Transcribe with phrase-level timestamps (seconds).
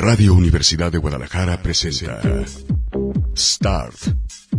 [0.00, 2.20] Radio Universidad de Guadalajara presenta
[3.36, 3.96] Start,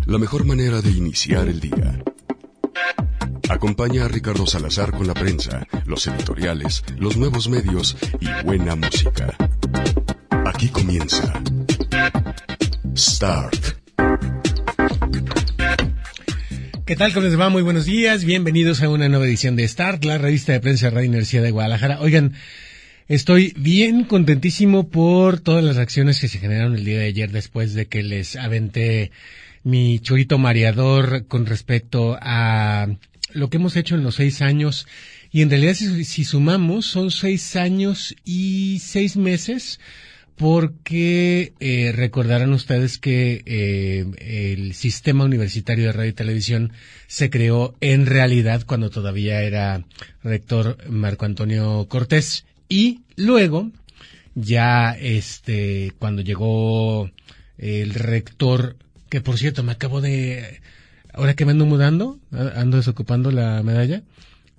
[0.06, 2.04] la mejor manera de iniciar el día.
[3.48, 9.34] Acompaña a Ricardo Salazar con la prensa, los editoriales, los nuevos medios y buena música.
[10.46, 11.42] Aquí comienza
[12.98, 13.80] Start.
[16.86, 17.14] ¿Qué tal?
[17.14, 17.48] ¿Cómo les va?
[17.50, 18.26] Muy buenos días.
[18.26, 21.52] Bienvenidos a una nueva edición de Start, la revista de prensa de Radio Universidad de
[21.52, 22.02] Guadalajara.
[22.02, 22.34] Oigan,
[23.10, 27.74] Estoy bien contentísimo por todas las reacciones que se generaron el día de ayer después
[27.74, 29.10] de que les aventé
[29.64, 32.88] mi chorito mareador con respecto a
[33.34, 34.86] lo que hemos hecho en los seis años.
[35.32, 39.80] Y en realidad, si, sumamos, son seis años y seis meses
[40.36, 46.74] porque eh, recordarán ustedes que eh, el sistema universitario de radio y televisión
[47.08, 49.84] se creó en realidad cuando todavía era
[50.24, 53.72] rector Marco Antonio Cortés y luego,
[54.36, 57.10] ya este, cuando llegó
[57.58, 58.78] el rector,
[59.10, 60.62] que por cierto me acabo de,
[61.14, 64.04] ahora que me ando mudando, ando desocupando la medalla,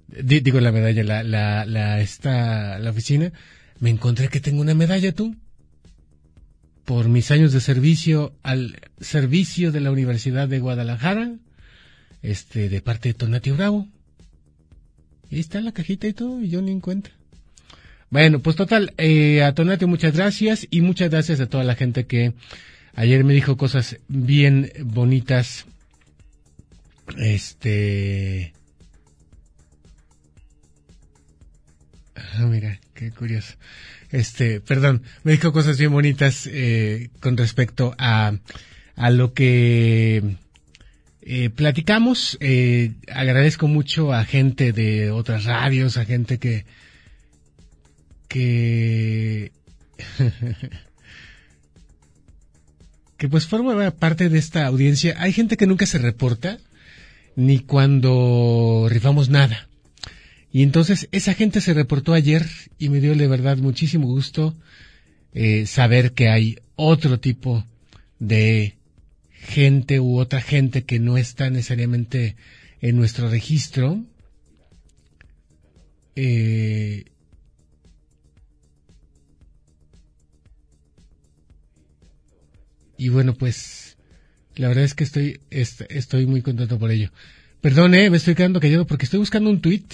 [0.09, 3.33] digo la medalla, la, la, la, esta, la oficina,
[3.79, 5.37] me encontré que tengo una medalla tú,
[6.85, 11.37] por mis años de servicio al servicio de la Universidad de Guadalajara,
[12.23, 13.87] este, de parte de Tonatio Bravo.
[15.31, 17.11] Y está la cajita y todo, y yo ni en cuenta.
[18.11, 22.07] Bueno, pues total, eh, a Tonatio muchas gracias y muchas gracias a toda la gente
[22.07, 22.33] que
[22.95, 25.67] ayer me dijo cosas bien bonitas.
[27.17, 28.53] Este...
[32.17, 33.55] Ah, mira, qué curioso.
[34.11, 38.33] Este, perdón, me dijo cosas bien bonitas eh, con respecto a,
[38.97, 40.37] a lo que
[41.23, 42.37] eh, platicamos.
[42.41, 46.65] Eh, agradezco mucho a gente de otras radios, a gente que,
[48.31, 49.51] que
[53.19, 55.17] que pues forma parte de esta audiencia.
[55.19, 56.59] Hay gente que nunca se reporta
[57.35, 59.69] ni cuando rifamos nada.
[60.53, 62.47] Y entonces esa gente se reportó ayer
[62.79, 64.57] y me dio de verdad muchísimo gusto
[65.35, 67.67] eh, saber que hay otro tipo
[68.21, 68.77] de
[69.33, 72.37] gente u otra gente que no está necesariamente
[72.81, 74.05] en nuestro registro.
[76.15, 77.07] Eh,
[83.01, 83.97] Y bueno, pues
[84.57, 87.11] la verdad es que estoy, estoy muy contento por ello.
[87.63, 89.87] Perdón, eh, me estoy quedando callado porque estoy buscando un tweet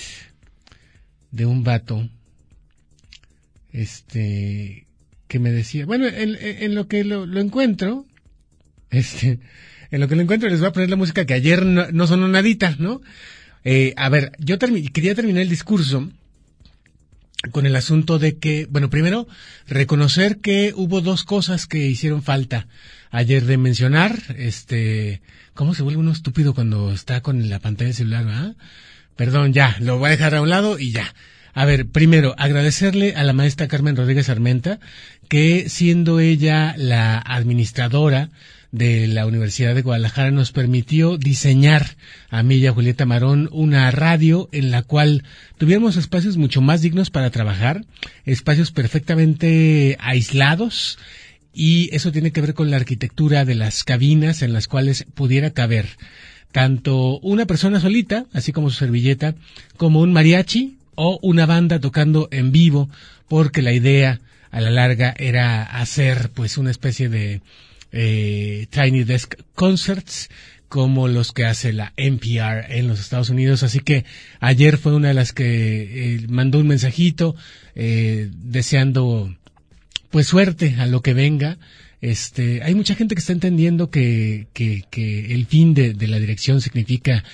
[1.30, 2.08] de un vato,
[3.72, 4.88] este,
[5.28, 8.06] que me decía, bueno, en, lo que lo, encuentro,
[8.90, 9.38] este,
[9.92, 12.26] en lo que lo encuentro les voy a poner la música que ayer no, sonó
[12.26, 13.02] nadita, ¿no?
[13.62, 16.10] Eh, a ver, yo quería terminar el discurso
[17.50, 19.28] con el asunto de que, bueno, primero,
[19.66, 22.66] reconocer que hubo dos cosas que hicieron falta
[23.10, 25.22] ayer de mencionar, este,
[25.54, 28.54] ¿cómo se vuelve uno estúpido cuando está con la pantalla del celular, ah?
[29.16, 31.14] Perdón, ya, lo voy a dejar a un lado y ya.
[31.54, 34.78] A ver, primero, agradecerle a la maestra Carmen Rodríguez Armenta,
[35.28, 38.28] que siendo ella la administradora
[38.76, 41.96] de la Universidad de Guadalajara nos permitió diseñar
[42.28, 45.24] a mí y a Julieta Marón una radio en la cual
[45.56, 47.84] tuviéramos espacios mucho más dignos para trabajar,
[48.26, 50.98] espacios perfectamente aislados
[51.54, 55.50] y eso tiene que ver con la arquitectura de las cabinas en las cuales pudiera
[55.50, 55.86] caber
[56.52, 59.34] tanto una persona solita, así como su servilleta,
[59.78, 62.90] como un mariachi o una banda tocando en vivo,
[63.28, 64.20] porque la idea
[64.50, 67.40] a la larga era hacer pues una especie de
[67.96, 70.28] eh, Tiny Desk Concerts
[70.68, 73.62] como los que hace la NPR en los Estados Unidos.
[73.62, 74.04] Así que
[74.40, 77.36] ayer fue una de las que eh, mandó un mensajito
[77.74, 79.34] eh, deseando
[80.10, 81.58] pues suerte a lo que venga.
[82.00, 86.18] Este, hay mucha gente que está entendiendo que, que, que el fin de, de, la
[86.18, 87.24] dirección significa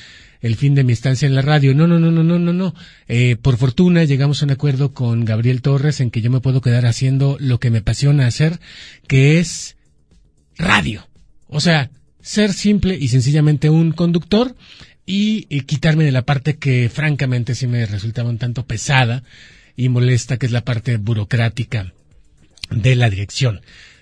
[0.40, 1.74] el fin de mi estancia en la radio.
[1.74, 2.74] No, no, no, no, no, no, no.
[3.08, 6.60] Eh, por fortuna llegamos a un acuerdo con Gabriel Torres en que yo me puedo
[6.60, 8.60] quedar haciendo lo que me apasiona hacer,
[9.06, 9.76] que es
[10.56, 11.08] radio.
[11.48, 11.90] O sea,
[12.20, 14.54] ser simple y sencillamente un conductor
[15.04, 19.22] y, quitarme de la parte que francamente sí me resultaba un tanto pesada
[19.76, 21.92] y molesta, que es la parte burocrática
[22.70, 23.60] de la dirección.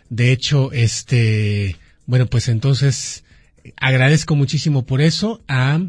[0.08, 1.76] De hecho, este,
[2.06, 3.24] bueno, pues entonces
[3.76, 5.80] agradezco muchísimo por eso a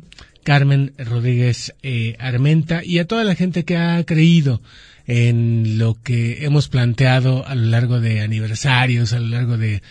[0.44, 4.62] Carmen Rodríguez eh, Armenta y a toda la gente que ha creído
[5.08, 9.82] en lo que hemos planteado a lo largo de aniversarios, a lo largo de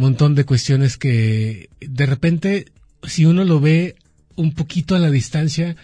[0.00, 2.66] montón de cuestiones que de repente,
[3.02, 3.96] si uno lo ve
[4.36, 5.76] un poquito a la distancia,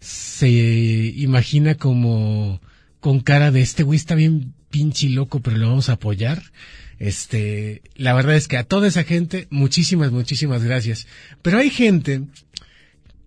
[0.00, 2.60] se imagina como
[3.00, 6.42] con cara de este güey está bien pinche loco, pero lo vamos a apoyar.
[6.98, 11.06] Este, la verdad es que a toda esa gente, muchísimas, muchísimas gracias.
[11.42, 12.22] Pero hay gente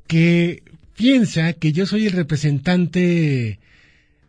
[0.08, 0.64] que
[0.96, 3.60] piensa que yo soy el representante,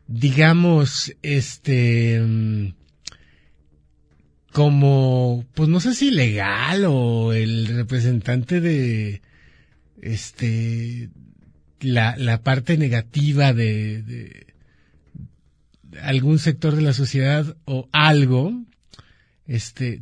[0.09, 2.75] digamos, este, mm,
[4.57, 9.21] como, pues no sé si legal o el representante de,
[10.01, 11.11] este,
[11.83, 14.47] la, parte negativa de, de
[16.01, 18.65] algún sector de la sociedad o algo,
[19.47, 20.01] este,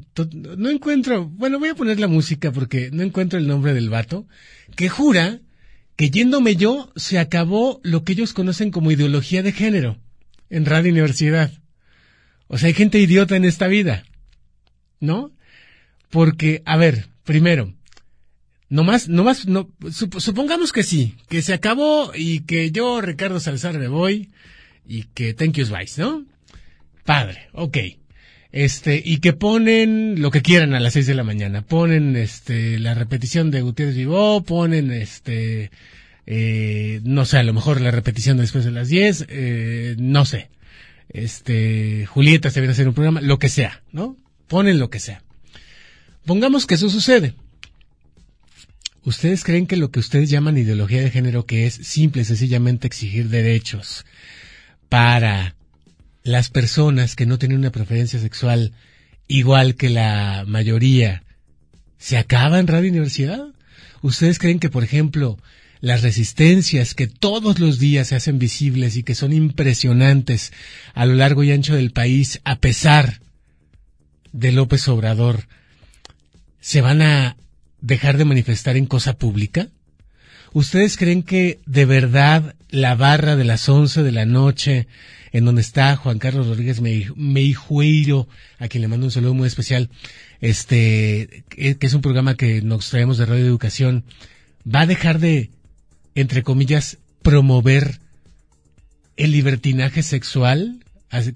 [0.57, 4.29] no encuentro, bueno, voy a poner la música porque no encuentro el nombre del vato,
[4.77, 5.41] que jura
[5.97, 9.99] que yéndome yo se acabó lo que ellos conocen como ideología de género
[10.49, 11.51] en Radio Universidad.
[12.47, 14.05] O sea, hay gente idiota en esta vida,
[15.05, 15.31] ¿no?
[16.11, 17.75] Porque, a ver, primero,
[18.69, 23.89] nomás, nomás, no, supongamos que sí, que se acabó y que yo, Ricardo Salazar, me
[23.89, 24.31] voy
[24.87, 26.25] y que thank you, Vice, ¿no?
[27.05, 27.79] Padre, ok.
[28.53, 31.63] Este, y que ponen lo que quieran a las seis de la mañana.
[31.63, 35.71] Ponen, este, la repetición de Gutiérrez Vivó, ponen, este,
[36.27, 40.51] eh, no sé, a lo mejor la repetición después de las diez, eh, no sé.
[41.09, 44.17] Este, Julieta se viene a hacer un programa, lo que sea, ¿no?
[44.49, 45.23] Ponen lo que sea.
[46.25, 47.35] Pongamos que eso sucede.
[49.05, 52.87] ¿Ustedes creen que lo que ustedes llaman ideología de género, que es simple y sencillamente
[52.87, 54.07] exigir derechos
[54.89, 55.55] para
[56.23, 58.73] las personas que no tienen una preferencia sexual
[59.29, 61.23] igual que la mayoría,
[61.99, 63.45] ¿se acaba en Radio Universidad?
[64.01, 65.39] ¿Ustedes creen que, por ejemplo,
[65.81, 70.55] las resistencias que todos los días se hacen visibles y que son impresionantes
[70.95, 73.21] a lo largo y ancho del país, a pesar
[74.35, 75.47] de López Obrador,
[76.61, 77.37] se van a
[77.81, 79.69] dejar de manifestar en cosa pública?
[80.53, 84.89] ¿Ustedes creen que de verdad la barra de las once de la noche
[85.33, 88.29] en donde está Juan Carlos Rodríguez Meijueiro,
[88.59, 89.89] a quien le mando un saludo muy especial,
[90.41, 94.05] este, que es un programa que nos traemos de Radio Educación,
[94.73, 95.51] va a dejar de,
[96.15, 98.01] entre comillas, promover
[99.17, 100.85] el libertinaje sexual,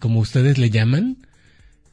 [0.00, 1.27] como ustedes le llaman,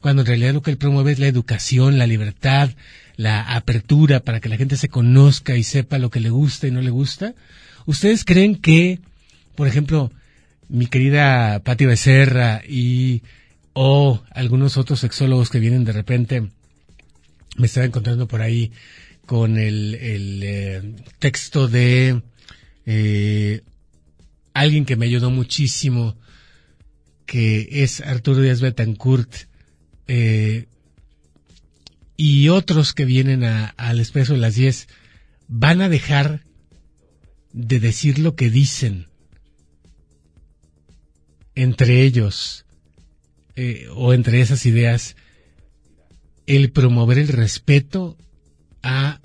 [0.00, 2.70] cuando en realidad lo que él promueve es la educación, la libertad,
[3.16, 6.70] la apertura para que la gente se conozca y sepa lo que le gusta y
[6.70, 7.34] no le gusta.
[7.86, 9.00] ¿Ustedes creen que,
[9.54, 10.12] por ejemplo,
[10.68, 13.22] mi querida Patti Becerra y
[13.72, 16.48] o algunos otros sexólogos que vienen de repente,
[17.58, 18.72] me estaba encontrando por ahí
[19.26, 19.96] con el,
[20.42, 22.22] eh, texto de
[22.86, 23.60] eh,
[24.54, 26.16] alguien que me ayudó muchísimo,
[27.26, 29.46] que es Arturo Díaz Betancourt,
[30.08, 30.66] eh,
[32.16, 34.88] y otros que vienen al expreso de las 10,
[35.48, 36.42] van a dejar
[37.52, 39.06] de decir lo que dicen
[41.54, 42.66] entre ellos
[43.56, 45.16] eh, o entre esas ideas
[46.46, 48.16] el promover el respeto
[48.82, 49.20] a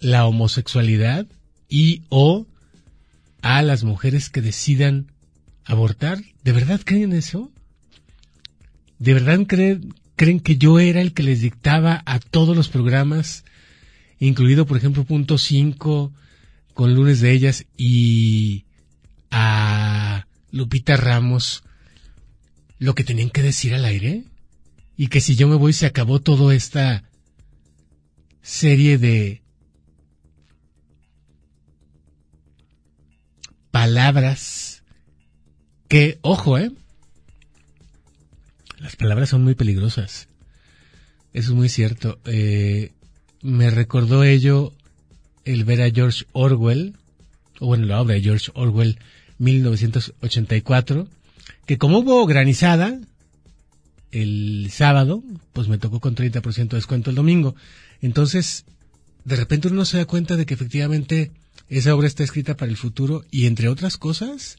[0.00, 1.26] la homosexualidad
[1.68, 2.46] y o
[3.40, 5.12] a las mujeres que decidan
[5.64, 6.18] abortar.
[6.42, 7.50] ¿De verdad creen eso?
[9.04, 13.44] ¿De verdad creen, creen que yo era el que les dictaba a todos los programas,
[14.18, 16.10] incluido por ejemplo punto 5
[16.72, 18.64] con lunes de ellas y
[19.30, 21.64] a Lupita Ramos
[22.78, 24.24] lo que tenían que decir al aire?
[24.96, 27.04] Y que si yo me voy se acabó toda esta
[28.40, 29.42] serie de
[33.70, 34.82] palabras
[35.88, 36.72] que, ojo, eh,
[38.84, 40.28] las palabras son muy peligrosas.
[41.32, 42.18] Eso es muy cierto.
[42.26, 42.92] Eh,
[43.40, 44.74] me recordó ello
[45.46, 46.94] el ver a George Orwell,
[47.60, 48.98] o bueno, la obra de George Orwell,
[49.38, 51.08] 1984,
[51.64, 53.00] que como hubo granizada
[54.10, 55.22] el sábado,
[55.54, 57.56] pues me tocó con 30% de descuento el domingo.
[58.02, 58.66] Entonces,
[59.24, 61.32] de repente uno se da cuenta de que efectivamente
[61.70, 64.58] esa obra está escrita para el futuro y entre otras cosas,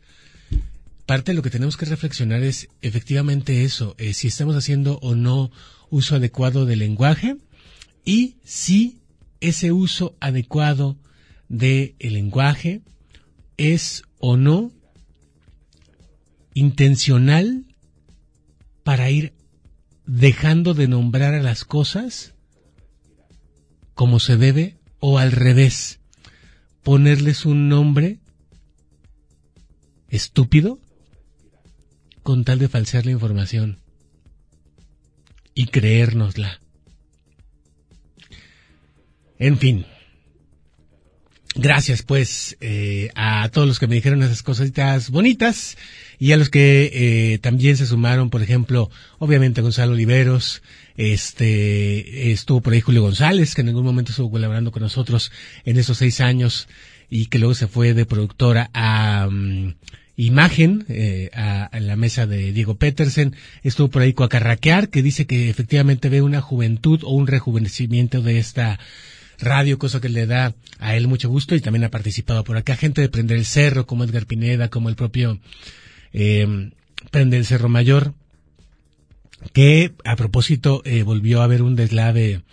[1.05, 5.15] parte de lo que tenemos que reflexionar es efectivamente eso, eh, si estamos haciendo o
[5.15, 5.51] no
[5.89, 7.37] uso adecuado del lenguaje
[8.03, 9.01] y si
[9.39, 10.97] ese uso adecuado
[11.47, 12.81] del lenguaje
[13.57, 14.71] es o no
[16.53, 17.65] intencional
[18.83, 19.33] para ir
[20.05, 22.33] dejando de nombrar a las cosas
[23.93, 25.99] como se debe o al revés,
[26.83, 28.19] ponerles un nombre
[30.09, 30.79] estúpido
[32.25, 33.77] con tal de falsear la información
[35.53, 36.59] y creérnosla.
[39.37, 39.85] En fin,
[41.53, 45.77] gracias pues eh, a todos los que me dijeron esas cositas bonitas
[46.17, 48.89] y a los que eh, también se sumaron, por ejemplo,
[49.19, 50.63] obviamente Gonzalo Oliveros,
[50.97, 55.31] este estuvo por ahí Julio González, que en algún momento estuvo colaborando con nosotros
[55.63, 56.67] en esos seis años
[57.07, 59.75] y que luego se fue de productora a mm,
[60.17, 63.35] imagen eh, a, la mesa de Diego Petersen.
[63.63, 68.39] Estuvo por ahí Coacarraquear, que dice que efectivamente ve una juventud o un rejuvenecimiento de
[68.39, 68.79] esta
[69.39, 72.77] radio, cosa que le da a él mucho gusto y también ha participado por acá
[72.77, 75.39] gente de Prender el Cerro, como Edgar Pineda, como el propio
[76.13, 76.71] eh,
[77.11, 78.13] Prender el Cerro Mayor,
[79.51, 82.43] que a propósito eh, volvió a haber un deslave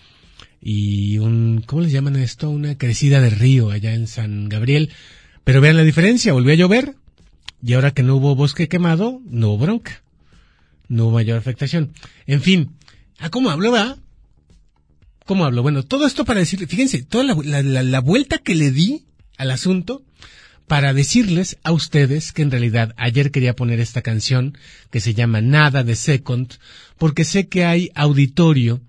[0.61, 2.51] y un, ¿cómo les llaman esto?
[2.51, 4.91] Una crecida de río allá en San Gabriel.
[5.45, 6.95] Pero vean la diferencia, volvió a llover
[7.63, 10.03] y ahora que no hubo bosque quemado, no hubo bronca.
[10.89, 11.93] No hubo mayor afectación.
[12.27, 12.73] En fin,
[13.19, 13.97] ¿a cómo hablo, va?
[15.25, 15.63] ¿Cómo hablo?
[15.63, 19.05] Bueno, todo esto para decirle, fíjense, toda la, la, vuelta que le di
[19.39, 20.03] al asunto
[20.67, 24.59] para decirles a ustedes que en realidad ayer quería poner esta canción
[24.91, 26.55] que se llama Nada de Second,
[26.99, 28.81] porque sé que hay auditorio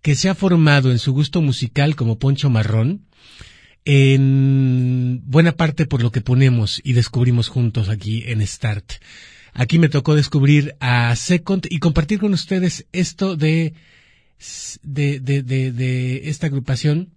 [0.00, 3.06] que se ha formado en su gusto musical como Poncho Marrón,
[3.84, 8.92] en buena parte por lo que ponemos y descubrimos juntos aquí en Start.
[9.54, 13.74] Aquí me tocó descubrir a Second y compartir con ustedes esto de
[14.82, 17.10] de, de, de, de esta agrupación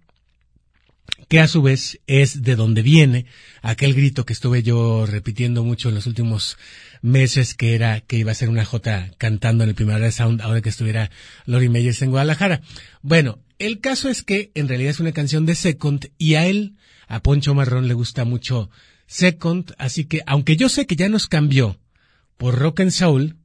[1.28, 3.26] que a su vez es de donde viene
[3.62, 6.56] aquel grito que estuve yo repitiendo mucho en los últimos
[7.02, 10.60] meses, que era que iba a ser una J cantando en el primer Sound ahora
[10.60, 11.10] que estuviera
[11.46, 12.60] Lori Meyers en Guadalajara.
[13.02, 16.76] Bueno, el caso es que en realidad es una canción de Second y a él,
[17.08, 18.70] a Poncho Marrón, le gusta mucho
[19.06, 21.78] Second, así que aunque yo sé que ya nos cambió
[22.36, 23.36] por Rock and Soul,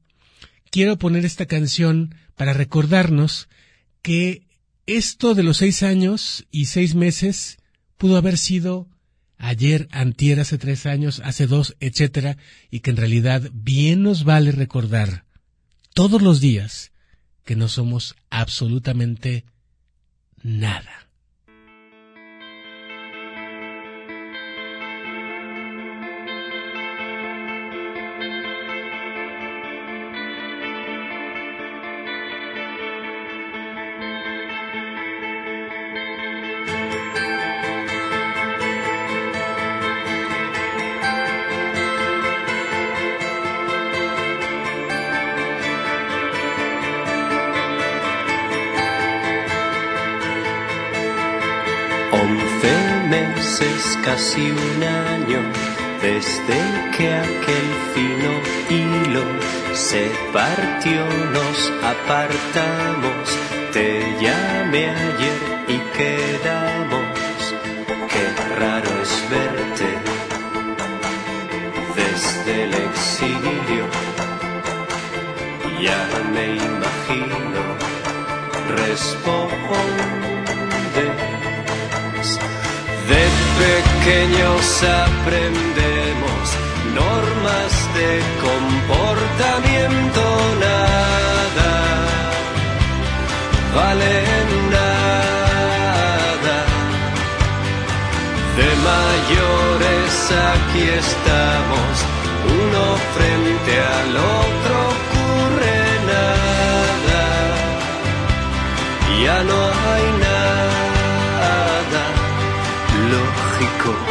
[0.69, 3.47] quiero poner esta canción para recordarnos
[4.01, 4.47] que
[4.87, 7.59] esto de los seis años y seis meses
[7.97, 8.89] pudo haber sido
[9.37, 12.37] ayer, antier, hace tres años, hace dos, etcétera,
[12.69, 15.25] y que en realidad bien nos vale recordar
[15.93, 16.91] todos los días
[17.43, 19.45] que no somos absolutamente
[20.43, 21.05] nada.
[54.21, 55.39] Casi un año
[55.99, 56.59] desde
[56.95, 58.31] que aquel fino
[58.69, 59.23] hilo
[59.73, 63.25] se partió, nos apartamos,
[63.73, 67.05] te llamé ayer y quedamos,
[68.11, 68.25] qué
[68.59, 69.89] raro es verte
[71.95, 73.85] desde el exilio,
[75.81, 76.01] ya
[76.33, 77.61] me imagino,
[78.77, 80.30] responde
[84.03, 86.45] pequeños aprendemos
[86.95, 90.21] normas de comportamiento,
[90.59, 91.71] nada
[93.75, 94.13] vale
[94.71, 96.57] nada.
[98.57, 100.13] De mayores
[100.51, 101.93] aquí estamos,
[102.59, 102.83] uno
[103.15, 105.77] frente al otro ocurre
[106.11, 107.21] nada,
[109.23, 110.51] ya no hay nada.
[113.61, 114.10] Ideas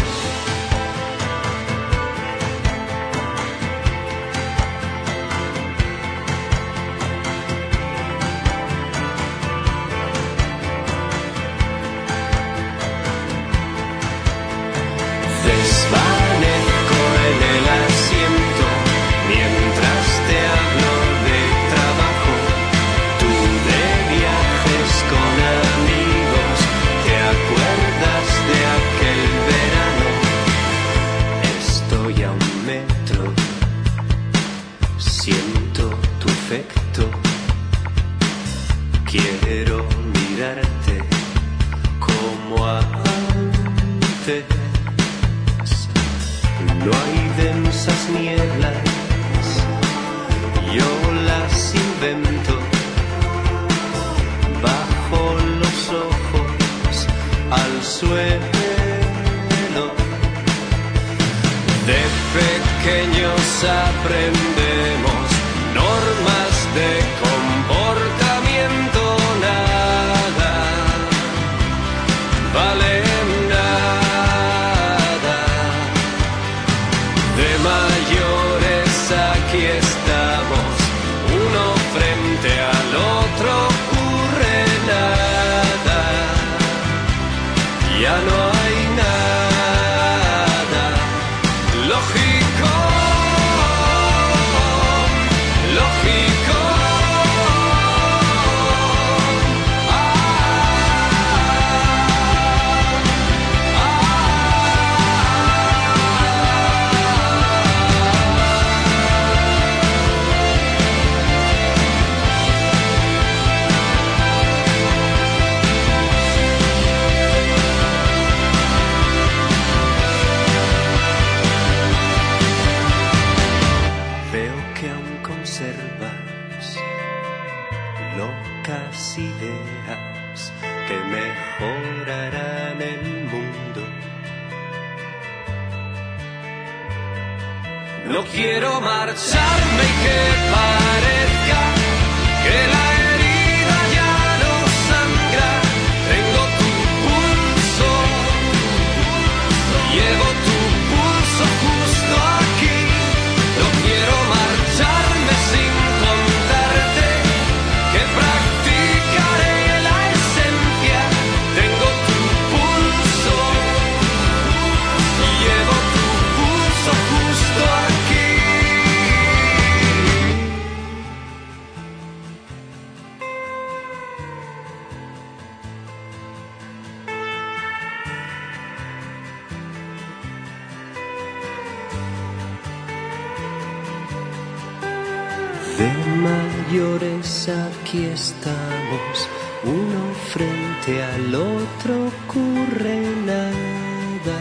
[185.81, 189.29] De mayores aquí estamos,
[189.65, 194.41] uno frente al otro ocurre nada,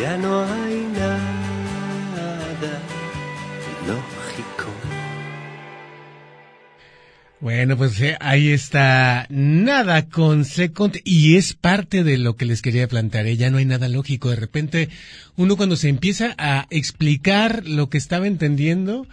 [0.00, 1.36] ya no hay nada
[3.86, 4.72] lógico.
[7.40, 12.62] Bueno, pues eh, ahí está nada con Second y es parte de lo que les
[12.62, 13.26] quería plantear.
[13.26, 13.36] ¿eh?
[13.36, 14.30] Ya no hay nada lógico.
[14.30, 14.88] De repente,
[15.36, 19.06] uno cuando se empieza a explicar lo que estaba entendiendo,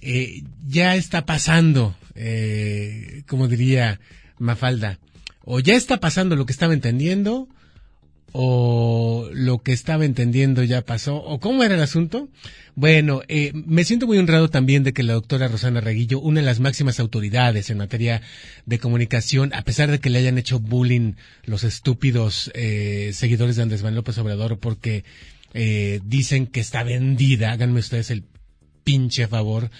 [0.00, 4.00] eh, ya está pasando, eh, como diría
[4.38, 4.98] Mafalda,
[5.44, 7.48] o ya está pasando lo que estaba entendiendo,
[8.36, 12.28] o lo que estaba entendiendo ya pasó, o cómo era el asunto.
[12.74, 16.46] Bueno, eh, me siento muy honrado también de que la doctora Rosana Reguillo, una de
[16.46, 18.22] las máximas autoridades en materia
[18.66, 21.12] de comunicación, a pesar de que le hayan hecho bullying
[21.44, 25.04] los estúpidos eh, seguidores de Andrés Manuel López Obrador porque
[25.52, 28.24] eh, dicen que está vendida, háganme ustedes el
[28.84, 29.70] pinche favor,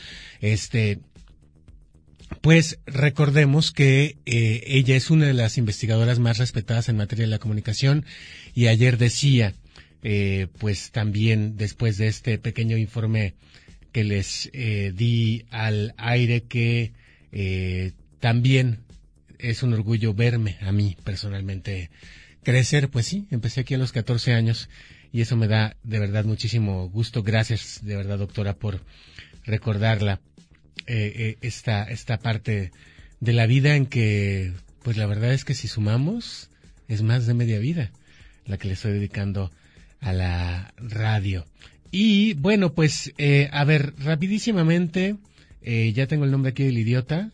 [0.41, 0.99] este,
[2.41, 7.31] pues recordemos que eh, ella es una de las investigadoras más respetadas en materia de
[7.31, 8.05] la comunicación
[8.55, 9.55] y ayer decía,
[10.03, 13.35] eh, pues también después de este pequeño informe
[13.93, 16.93] que les eh, di al aire que
[17.33, 18.81] eh, también
[19.39, 21.91] es un orgullo verme a mí personalmente
[22.43, 24.69] crecer, pues sí, empecé aquí a los 14 años
[25.15, 27.23] y eso me da de verdad muchísimo gusto.
[27.23, 28.81] Gracias de verdad, doctora, por
[29.45, 30.21] recordarla
[30.89, 32.73] eh, eh, esta, esta parte
[33.21, 36.51] de la vida en que, pues la verdad es que si sumamos,
[36.89, 37.93] es más de media vida
[38.45, 39.53] la que le estoy dedicando
[40.01, 41.47] a la radio.
[41.93, 45.15] Y bueno, pues, eh, a ver, rapidísimamente,
[45.63, 47.31] eh, ya tengo el nombre aquí del idiota.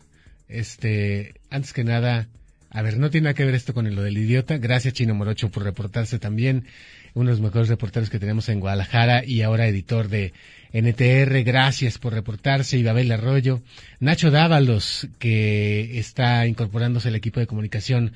[0.47, 2.27] Este, antes que nada,
[2.69, 4.59] a ver, no tiene nada que ver esto con lo del idiota.
[4.59, 6.65] Gracias, Chino Morocho, por reportarse también.
[7.13, 10.33] Uno de los mejores reporteros que tenemos en Guadalajara y ahora editor de
[10.71, 11.43] NTR.
[11.43, 12.77] Gracias por reportarse.
[12.77, 13.61] Y Babel Arroyo.
[13.99, 18.13] Nacho Dávalos, que está incorporándose al equipo de comunicación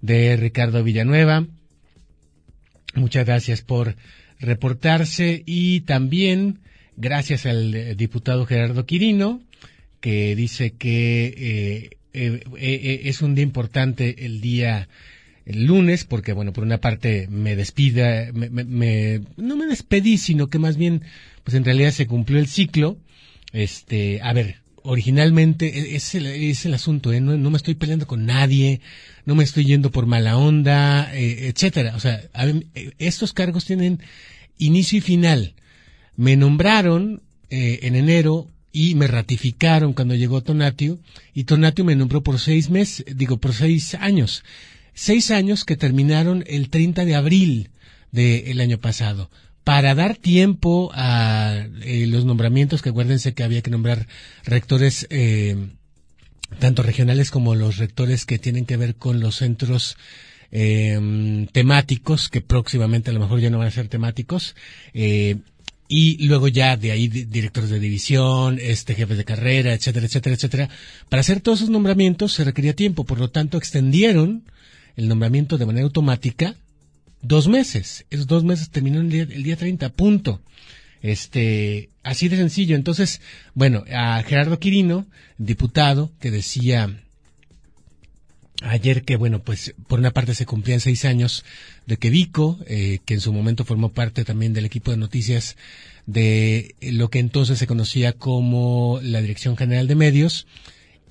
[0.00, 1.46] de Ricardo Villanueva.
[2.94, 3.96] Muchas gracias por
[4.38, 6.60] reportarse y también
[6.96, 9.42] gracias al diputado Gerardo Quirino,
[10.00, 14.88] que dice que eh, eh, eh, es un día importante el día
[15.46, 20.18] el lunes, porque bueno, por una parte me despida, me, me- me- no me despedí,
[20.18, 21.02] sino que más bien,
[21.44, 22.98] pues en realidad se cumplió el ciclo.
[23.52, 27.20] Este, a ver, originalmente e- es el, es el asunto, ¿eh?
[27.20, 28.80] no, no me estoy peleando con nadie,
[29.24, 31.94] no me estoy yendo por mala onda, eh, etcétera.
[31.96, 34.00] O sea, a ver, eh, estos cargos tienen
[34.58, 35.54] inicio y final.
[36.16, 40.98] Me nombraron eh, en enero y me ratificaron cuando llegó Tonatio
[41.34, 44.42] y Tonatio me nombró por seis meses, digo, por seis años.
[44.98, 47.68] Seis años que terminaron el 30 de abril
[48.12, 49.30] del año pasado.
[49.62, 54.08] Para dar tiempo a eh, los nombramientos, que acuérdense que había que nombrar
[54.44, 55.68] rectores eh,
[56.58, 59.98] tanto regionales como los rectores que tienen que ver con los centros
[60.50, 64.54] eh, temáticos, que próximamente a lo mejor ya no van a ser temáticos,
[64.94, 65.36] eh,
[65.88, 70.36] y luego ya de ahí di- directores de división, este jefes de carrera, etcétera, etcétera,
[70.36, 70.68] etcétera.
[71.10, 74.44] Para hacer todos esos nombramientos se requería tiempo, por lo tanto extendieron
[74.96, 76.56] el nombramiento de manera automática
[77.22, 78.06] dos meses.
[78.10, 80.40] Esos dos meses terminaron el día, el día 30, punto.
[81.02, 82.76] Este, así de sencillo.
[82.76, 83.20] Entonces,
[83.54, 85.06] bueno, a Gerardo Quirino,
[85.38, 87.02] diputado, que decía
[88.62, 91.44] ayer que, bueno, pues por una parte se cumplían seis años
[91.86, 95.56] de que Vico, eh, que en su momento formó parte también del equipo de noticias
[96.06, 100.46] de lo que entonces se conocía como la Dirección General de Medios,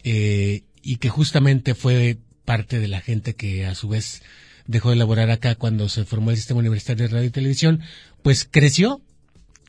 [0.04, 4.22] eh, y que justamente fue parte de la gente que a su vez
[4.68, 7.82] dejó de elaborar acá cuando se formó el Sistema Universitario de Radio y Televisión,
[8.24, 9.02] pues creció,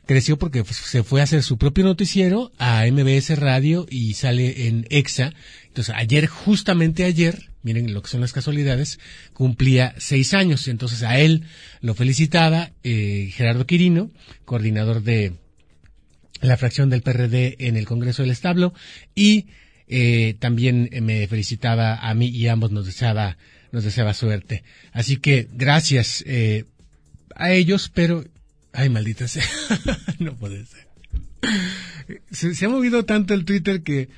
[0.07, 4.87] creció porque se fue a hacer su propio noticiero a MBS Radio y sale en
[4.91, 5.33] EXA,
[5.67, 8.99] Entonces, ayer, justamente ayer, miren lo que son las casualidades,
[9.33, 10.69] cumplía seis años.
[10.69, 11.45] Entonces, a él
[11.81, 14.11] lo felicitaba eh, Gerardo Quirino,
[14.45, 15.35] coordinador de
[16.41, 18.73] la fracción del PRD en el Congreso del Establo,
[19.15, 19.47] y
[19.89, 23.37] eh, también me felicitaba a mí y ambos nos deseaba,
[23.73, 24.63] nos deseaba suerte.
[24.93, 26.65] Así que gracias eh,
[27.35, 28.25] a ellos, pero,
[28.73, 29.45] ay, maldita sea,
[30.19, 30.87] no puede ser.
[32.31, 34.09] Se, se ha movido tanto el Twitter que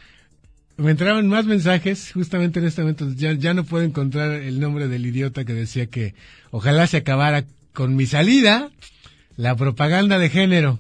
[0.77, 3.13] me entraban más mensajes justamente en este momento.
[3.15, 6.15] Ya, ya no puedo encontrar el nombre del idiota que decía que
[6.51, 8.71] ojalá se acabara con mi salida
[9.37, 10.79] la propaganda de género.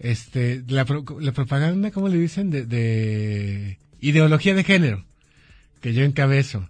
[0.00, 2.50] Este, la, pro- la propaganda, ¿cómo le dicen?
[2.50, 5.04] De, de ideología de género
[5.80, 6.68] que yo encabezo.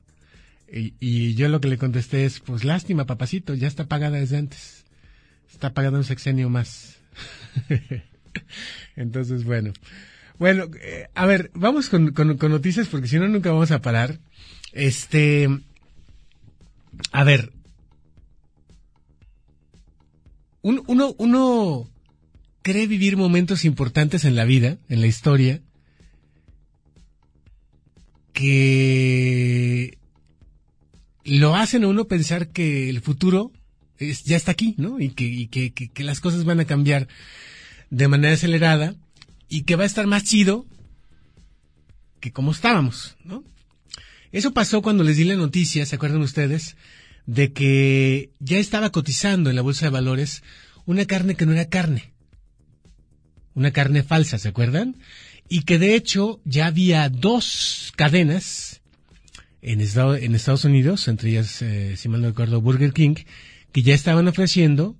[0.70, 4.84] Y, yo lo que le contesté es, pues lástima, papacito, ya está pagada desde antes.
[5.52, 6.96] Está pagada un sexenio más.
[8.96, 9.72] Entonces, bueno.
[10.38, 13.80] Bueno, eh, a ver, vamos con, con, con noticias porque si no nunca vamos a
[13.82, 14.18] parar.
[14.72, 15.48] Este,
[17.12, 17.52] a ver,
[20.62, 21.88] un- uno, uno
[22.62, 25.60] cree vivir momentos importantes en la vida, en la historia,
[28.34, 29.96] que
[31.24, 33.50] lo hacen a uno pensar que el futuro
[33.98, 35.00] es, ya está aquí, ¿no?
[35.00, 37.08] Y que, y que, que- que las cosas van a cambiar
[37.90, 38.94] de manera acelerada
[39.48, 40.66] y que va a estar más chido
[42.20, 43.42] que como estábamos, ¿no?
[44.32, 46.76] Eso pasó cuando les di la noticia, ¿se acuerdan ustedes?
[47.24, 50.42] De que ya estaba cotizando en la bolsa de valores
[50.86, 52.12] una carne que no era carne.
[53.54, 54.96] Una carne falsa, ¿se acuerdan?
[55.48, 58.80] Y que de hecho ya había dos cadenas
[59.62, 63.14] en, Estado- en Estados Unidos, entre ellas, eh, si mal no recuerdo, Burger King,
[63.72, 64.96] que ya estaban ofreciendo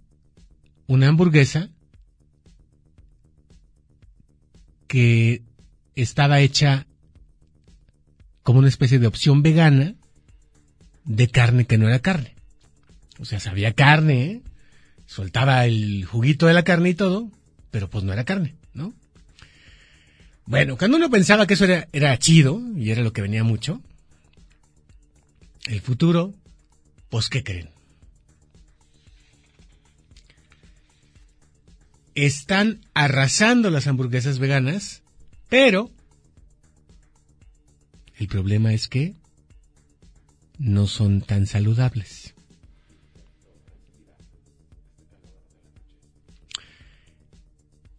[0.87, 1.71] una hamburguesa
[4.87, 5.43] que
[5.97, 6.87] estaba hecha
[8.43, 9.95] como una especie de opción vegana
[11.05, 12.35] de carne que no era carne.
[13.19, 14.43] O sea, sabía carne, ¿eh?
[15.07, 17.31] soltaba el juguito de la carne y todo,
[17.71, 18.55] pero pues no era carne.
[20.47, 23.81] Bueno, cuando uno pensaba que eso era, era chido, y era lo que venía mucho,
[25.67, 26.35] el futuro,
[27.09, 27.71] pues ¿qué creen?
[32.15, 35.03] Están arrasando las hamburguesas veganas,
[35.49, 35.91] pero
[38.19, 39.15] el problema es que
[40.59, 42.34] no son tan saludables.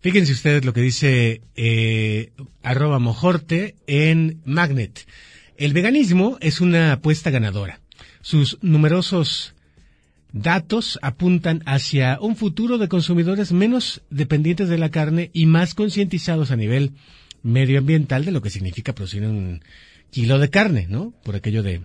[0.05, 5.07] Fíjense ustedes lo que dice eh, arroba mojorte en Magnet.
[5.57, 7.79] El veganismo es una apuesta ganadora.
[8.21, 9.55] Sus numerosos
[10.31, 16.51] datos apuntan hacia un futuro de consumidores menos dependientes de la carne y más concientizados
[16.51, 16.91] a nivel
[17.41, 19.63] medioambiental de lo que significa producir un
[20.11, 21.15] kilo de carne, ¿no?
[21.23, 21.81] Por aquello de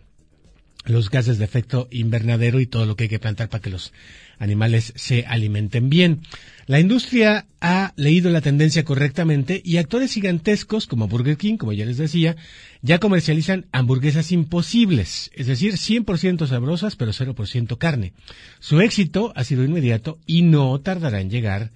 [0.84, 3.92] los gases de efecto invernadero y todo lo que hay que plantar para que los
[4.38, 6.22] animales se alimenten bien.
[6.70, 11.84] La industria ha leído la tendencia correctamente y actores gigantescos como Burger King, como ya
[11.84, 12.36] les decía,
[12.80, 18.12] ya comercializan hamburguesas imposibles, es decir, 100% sabrosas pero 0% carne.
[18.60, 21.72] Su éxito ha sido inmediato y no tardará en llegar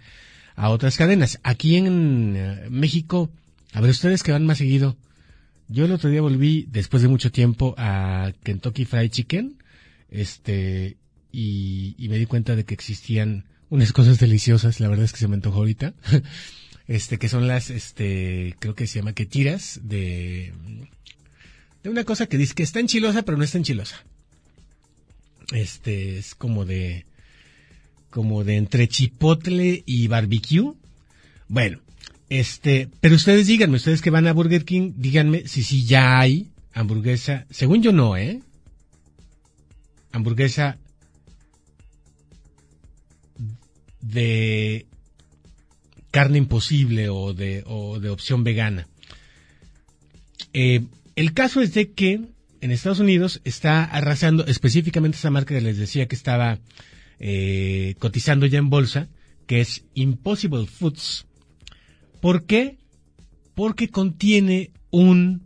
[0.55, 1.41] a otras cadenas.
[1.43, 3.33] Aquí en eh, México,
[3.73, 4.97] a ver ustedes que van más seguido,
[5.67, 9.57] yo el otro día volví, después de mucho tiempo, a Kentucky Fried Chicken,
[10.09, 10.99] este,
[11.33, 15.19] y, y me di cuenta de que existían unas cosas deliciosas, la verdad es que
[15.19, 15.95] se me antojó ahorita,
[16.87, 20.53] este, que son las, este, creo que se llama que tiras de,
[21.83, 24.05] de una cosa que dice que está enchilosa, pero no está enchilosa.
[25.53, 27.05] Este, es como de,
[28.11, 30.75] como de entre chipotle y barbecue.
[31.49, 31.81] Bueno,
[32.29, 36.51] este, pero ustedes díganme, ustedes que van a Burger King, díganme si sí ya hay
[36.73, 37.47] hamburguesa.
[37.51, 38.41] Según yo no, ¿eh?
[40.13, 40.79] Hamburguesa
[44.05, 44.87] de
[46.11, 48.87] carne imposible o de, o de opción vegana.
[50.53, 50.85] Eh,
[51.17, 52.21] el caso es de que
[52.61, 56.59] en Estados Unidos está arrasando específicamente esa marca que les decía que estaba
[57.19, 59.09] eh, cotizando ya en bolsa,
[59.47, 61.27] que es Impossible Foods.
[62.21, 62.79] ¿Por qué?
[63.55, 65.43] Porque contiene un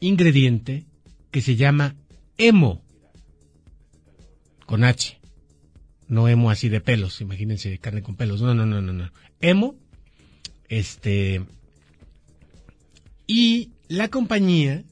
[0.00, 0.86] ingrediente
[1.30, 1.94] que se llama
[2.38, 2.82] emo,
[4.66, 5.18] con H.
[6.14, 8.40] No emo así de pelos, imagínense carne con pelos.
[8.40, 9.10] No, no, no, no, no.
[9.40, 9.74] Emo,
[10.68, 11.42] este,
[13.26, 14.84] y la compañía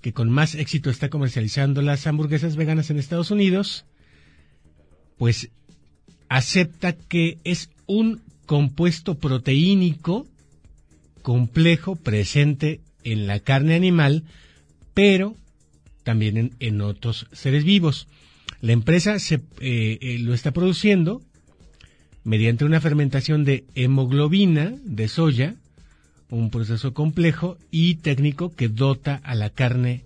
[0.00, 3.84] que con más éxito está comercializando las hamburguesas veganas en Estados Unidos,
[5.18, 5.50] pues
[6.30, 10.26] acepta que es un compuesto proteínico
[11.20, 14.24] complejo presente en la carne animal,
[14.94, 15.36] pero
[16.04, 18.08] también en, en otros seres vivos.
[18.60, 21.22] La empresa se, eh, eh, lo está produciendo
[22.24, 25.54] mediante una fermentación de hemoglobina de soya,
[26.30, 30.02] un proceso complejo y técnico que dota a la carne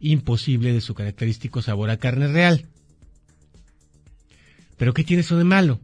[0.00, 2.66] imposible de su característico sabor a carne real.
[4.76, 5.80] Pero ¿qué tiene eso de malo?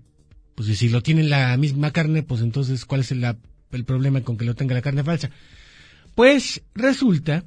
[0.55, 4.39] Pues si lo tiene la misma carne, pues entonces ¿cuál es el, el problema con
[4.39, 5.31] que lo tenga la carne falsa?
[6.15, 7.45] Pues resulta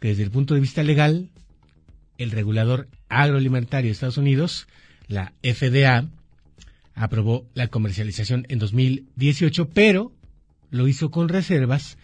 [0.00, 1.28] que desde el punto de vista legal,
[2.20, 4.68] el regulador agroalimentario de Estados Unidos,
[5.08, 6.06] la FDA,
[6.94, 10.12] aprobó la comercialización en 2018, pero
[10.70, 11.96] lo hizo con reservas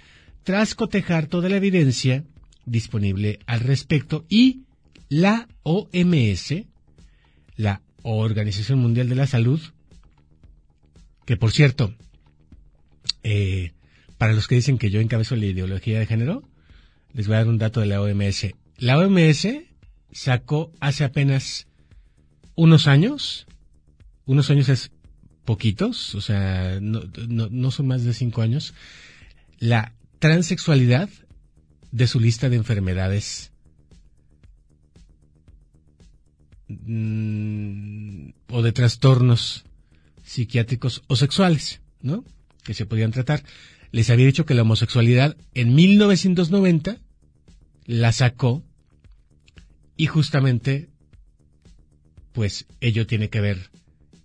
[0.43, 2.25] tras cotejar toda la evidencia
[2.65, 4.63] disponible al respecto y
[5.11, 6.65] la OMS,
[7.57, 9.61] la Organización Mundial de la Salud,
[11.27, 11.95] que por cierto,
[13.23, 13.73] eh,
[14.17, 16.43] para los que dicen que yo encabezo la ideología de género,
[17.13, 18.55] les voy a dar un dato de la OMS.
[18.79, 19.47] La OMS
[20.13, 21.67] sacó hace apenas
[22.55, 23.47] unos años,
[24.25, 24.91] unos años es
[25.45, 28.75] poquitos, o sea, no, no, son más de cinco años,
[29.59, 31.09] la transexualidad
[31.93, 33.53] de su lista de enfermedades
[36.69, 39.65] mm, o de trastornos
[40.25, 42.25] psiquiátricos o sexuales, ¿no?
[42.65, 43.45] Que se podían tratar.
[43.93, 46.99] Les había dicho que la homosexualidad en 1990
[47.85, 48.65] la sacó
[49.97, 50.89] y justamente,
[52.33, 53.71] pues ello tiene que ver,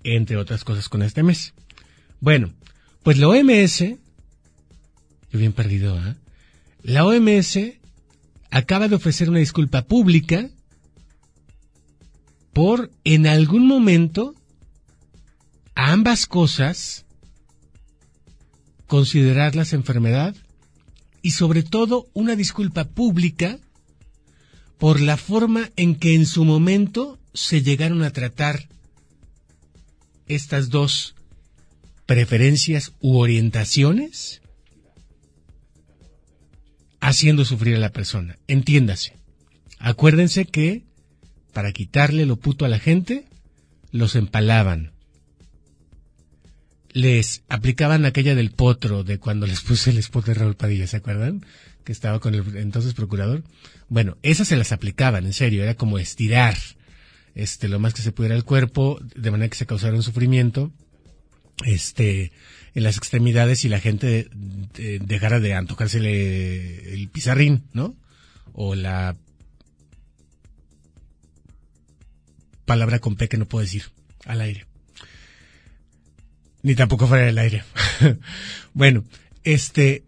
[0.04, 1.54] entre otras cosas, con este mes.
[2.20, 2.54] Bueno,
[3.04, 6.16] pues la OMS, yo bien perdido, ¿eh?
[6.84, 7.60] La OMS
[8.50, 10.50] acaba de ofrecer una disculpa pública
[12.54, 14.36] por en algún momento
[15.76, 17.06] ambas cosas
[18.88, 20.36] considerarlas enfermedad
[21.22, 23.58] y sobre todo una disculpa pública
[24.82, 28.67] por la forma en que en su momento se llegaron a tratar
[30.26, 31.13] estas dos
[32.08, 34.41] preferencias u orientaciones
[37.00, 38.39] haciendo sufrir a la persona.
[38.48, 39.13] Entiéndase.
[39.78, 40.82] Acuérdense que
[41.54, 43.28] para quitarle lo puto a la gente,
[43.91, 44.94] los empalaban.
[46.89, 50.98] Les aplicaban aquella del potro de cuando les puse el spot de Raúl Padilla, ¿se
[50.98, 51.46] acuerdan?
[51.84, 53.44] Que estaba con el entonces procurador.
[53.89, 56.58] Bueno, esas se las aplicaban, en serio, era como estirar
[57.34, 60.72] este lo más que se pudiera el cuerpo de manera que se causara un sufrimiento
[61.65, 62.34] este
[62.74, 64.30] en las extremidades y la gente
[65.02, 67.96] dejara de antojársele el pizarrín, ¿no?
[68.54, 69.15] O la
[72.65, 73.84] palabra con P que no puedo decir
[74.26, 74.65] al aire.
[76.63, 77.63] Ni tampoco fuera del aire.
[78.74, 79.04] bueno,
[79.44, 80.04] este,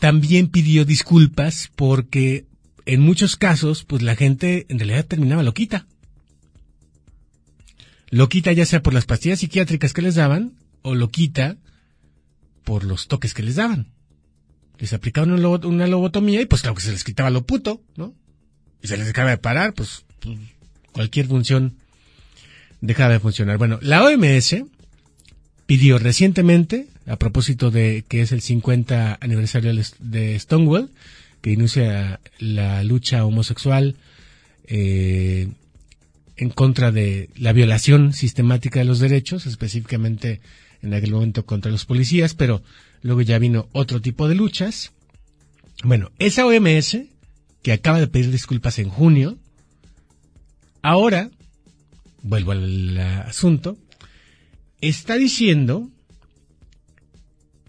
[0.00, 2.46] también pidió disculpas porque
[2.86, 5.86] en muchos casos, pues la gente en realidad terminaba loquita.
[8.08, 11.58] Loquita ya sea por las pastillas psiquiátricas que les daban o loquita
[12.64, 13.88] por los toques que les daban.
[14.78, 18.14] Les aplicaban una lobotomía y pues claro que se les quitaba lo puto, ¿no?
[18.82, 20.38] Y se les dejaba de parar, pues, pues
[20.92, 21.76] cualquier función
[22.80, 23.58] dejaba de funcionar.
[23.58, 24.64] Bueno, la OMS
[25.66, 30.90] pidió recientemente a propósito de que es el 50 aniversario de Stonewall,
[31.40, 33.96] que inicia la lucha homosexual
[34.64, 35.48] eh,
[36.36, 40.40] en contra de la violación sistemática de los derechos, específicamente
[40.82, 42.62] en aquel momento contra los policías, pero
[43.02, 44.92] luego ya vino otro tipo de luchas.
[45.82, 46.98] Bueno, esa OMS,
[47.62, 49.36] que acaba de pedir disculpas en junio,
[50.80, 51.30] ahora,
[52.22, 53.76] vuelvo al asunto,
[54.80, 55.90] está diciendo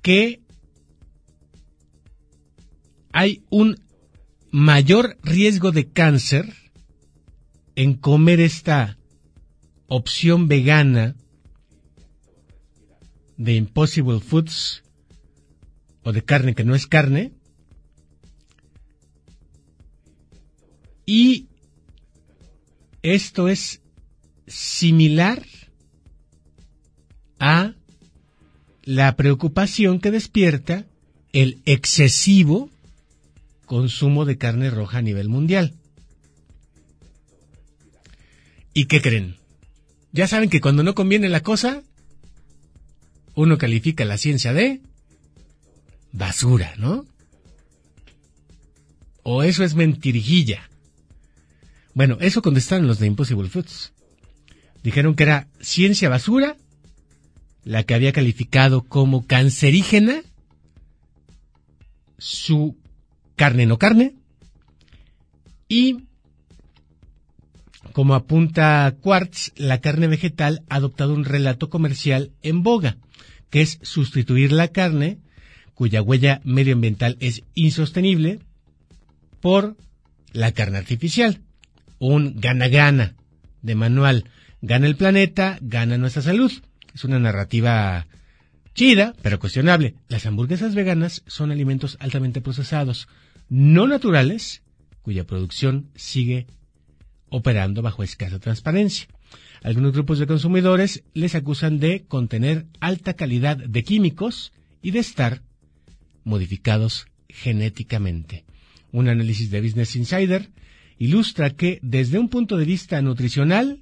[0.02, 0.42] que
[3.12, 3.80] hay un
[4.52, 6.54] mayor riesgo de cáncer
[7.76, 8.98] en comer esta
[9.88, 11.16] opción vegana
[13.38, 14.84] de Impossible Foods
[16.04, 17.34] o de carne que no es carne.
[21.06, 21.48] Y
[23.02, 23.82] esto es
[24.48, 25.44] similar
[28.92, 30.86] la preocupación que despierta
[31.32, 32.70] el excesivo
[33.66, 35.76] consumo de carne roja a nivel mundial.
[38.74, 39.38] ¿Y qué creen?
[40.12, 41.84] Ya saben que cuando no conviene la cosa,
[43.34, 44.82] uno califica la ciencia de
[46.12, 47.06] basura, ¿no?
[49.24, 50.70] O eso es mentirijilla.
[51.94, 53.94] Bueno, eso contestaron los de Impossible Foods.
[54.84, 56.58] Dijeron que era ciencia basura
[57.64, 60.22] la que había calificado como cancerígena
[62.18, 62.78] su
[63.36, 64.14] carne no carne.
[65.68, 66.06] Y,
[67.94, 72.98] como apunta Quartz, la carne vegetal ha adoptado un relato comercial en boga,
[73.50, 75.18] que es sustituir la carne,
[75.74, 78.40] cuya huella medioambiental es insostenible,
[79.40, 79.76] por
[80.32, 81.42] la carne artificial.
[81.98, 83.16] Un gana-gana
[83.64, 84.26] de manual.
[84.62, 86.52] Gana el planeta, gana nuestra salud.
[86.94, 88.08] Es una narrativa
[88.74, 89.96] chida, pero cuestionable.
[90.08, 93.08] Las hamburguesas veganas son alimentos altamente procesados,
[93.50, 94.64] no naturales,
[95.02, 96.48] cuya producción sigue
[97.30, 99.08] operando bajo escasa transparencia.
[99.64, 105.42] Algunos grupos de consumidores les acusan de contener alta calidad de químicos y de estar
[106.24, 108.44] modificados genéticamente.
[108.92, 110.50] Un análisis de Business Insider
[110.98, 113.82] ilustra que desde un punto de vista nutricional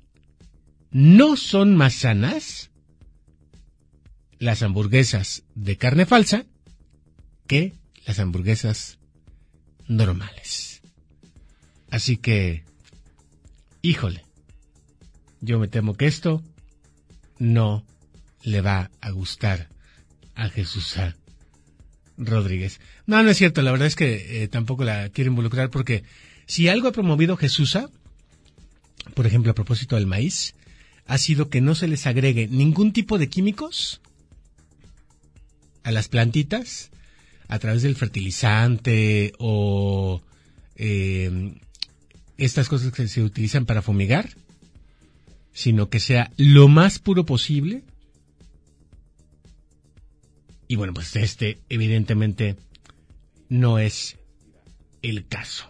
[0.92, 2.69] no son más sanas
[4.40, 6.46] las hamburguesas de carne falsa
[7.46, 7.74] que
[8.06, 8.98] las hamburguesas
[9.88, 10.82] normales.
[11.92, 12.64] Así que,
[13.82, 14.24] híjole,
[15.42, 16.44] yo me temo que esto
[17.38, 17.86] no
[18.44, 19.70] le va a gustar
[20.36, 20.96] a Jesús
[22.18, 22.80] Rodríguez.
[23.06, 26.04] No, no es cierto, la verdad es que eh, tampoco la quiero involucrar porque
[26.46, 27.90] si algo ha promovido Jesusa,
[29.14, 30.56] por ejemplo, a propósito del maíz,
[31.06, 34.02] ha sido que no se les agregue ningún tipo de químicos
[35.84, 36.92] a las plantitas
[37.48, 40.22] a través del fertilizante o
[40.76, 41.56] eh,
[42.38, 44.30] estas cosas que se utilizan para fumigar,
[45.52, 47.84] sino que sea lo más puro posible.
[50.68, 52.56] Y bueno, pues este evidentemente
[53.50, 54.18] no es
[55.02, 55.68] el caso.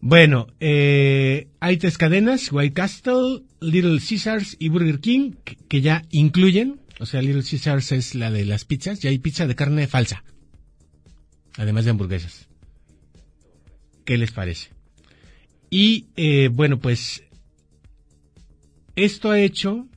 [0.00, 5.34] Bueno, eh, hay tres cadenas, White Castle, Little Caesars y Burger King,
[5.68, 9.48] que ya incluyen o sea, Little Caesars es la de las pizzas y hay pizza
[9.48, 10.22] de carne falsa.
[11.56, 12.46] Además de hamburguesas.
[14.04, 14.70] ¿Qué les parece?
[15.68, 17.24] Y eh, bueno, pues
[18.94, 19.88] esto ha hecho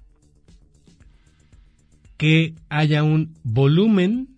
[2.18, 4.36] que haya un volumen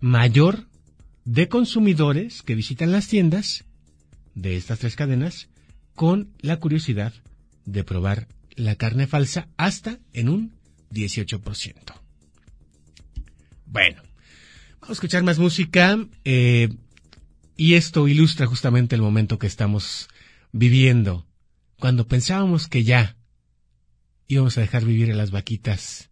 [0.00, 0.66] mayor
[1.24, 3.64] de consumidores que visitan las tiendas
[4.34, 5.48] de estas tres cadenas
[5.94, 7.14] con la curiosidad
[7.64, 10.52] de probar la carne falsa hasta en un
[10.90, 11.74] 18%.
[13.66, 14.02] Bueno,
[14.80, 16.68] vamos a escuchar más música eh,
[17.56, 20.08] y esto ilustra justamente el momento que estamos
[20.52, 21.26] viviendo,
[21.78, 23.16] cuando pensábamos que ya
[24.28, 26.10] íbamos a dejar vivir a las vaquitas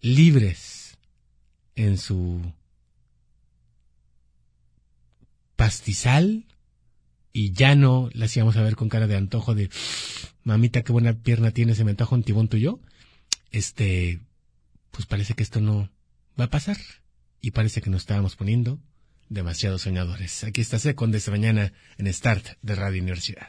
[0.00, 0.98] libres
[1.74, 2.52] en su
[5.56, 6.44] pastizal
[7.32, 9.70] y ya no las íbamos a ver con cara de antojo de
[10.44, 12.80] mamita, qué buena pierna tiene, se me antoja un tibón tuyo.
[13.50, 14.20] Este,
[14.90, 15.90] pues parece que esto no
[16.38, 16.76] va a pasar.
[17.40, 18.78] Y parece que nos estábamos poniendo
[19.28, 20.44] demasiado soñadores.
[20.44, 23.48] Aquí está Second de esta mañana en Start de Radio Universidad.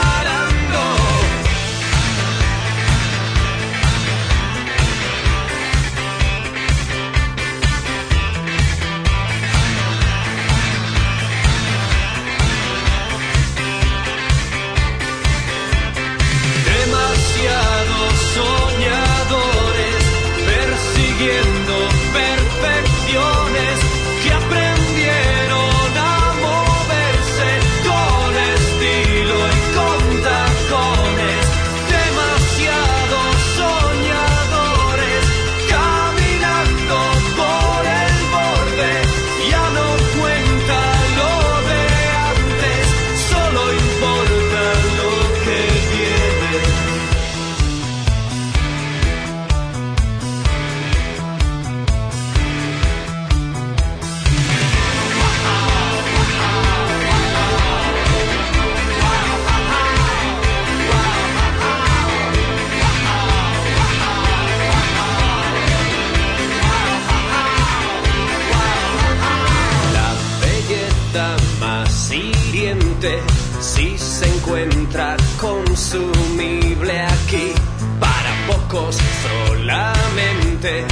[73.59, 77.53] si se encuentra consumible aquí.
[77.99, 80.85] Para pocos solamente,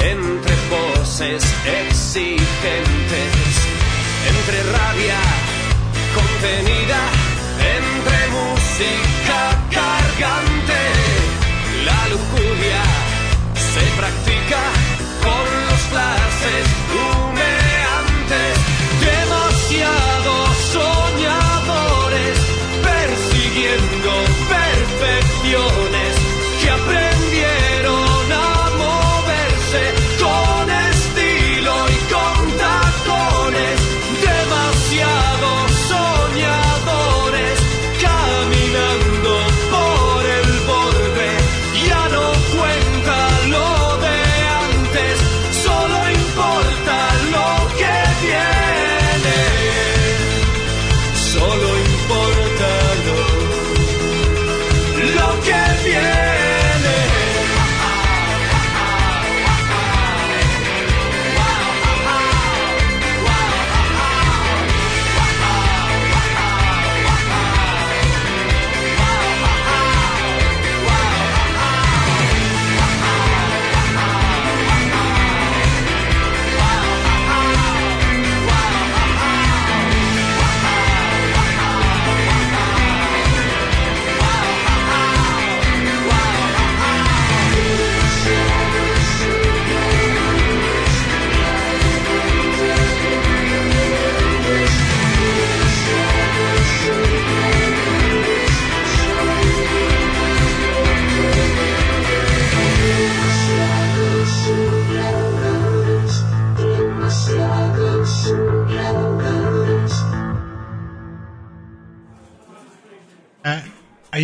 [0.00, 1.42] entre voces
[1.88, 3.32] exigentes,
[4.28, 5.20] entre rabia
[6.14, 7.00] contenida,
[7.76, 9.38] entre música
[9.70, 10.43] cargante.